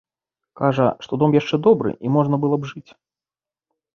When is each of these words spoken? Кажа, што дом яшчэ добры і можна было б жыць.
Кажа, 0.59 0.85
што 1.07 1.19
дом 1.23 1.35
яшчэ 1.41 1.59
добры 1.69 1.91
і 2.07 2.13
можна 2.15 2.35
было 2.45 2.55
б 2.63 2.69
жыць. 2.71 2.91